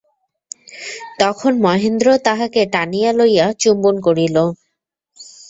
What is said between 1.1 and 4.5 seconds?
তখন মহেন্দ্র তাহাকে টানিয়া লইয়া চুম্বন করিল।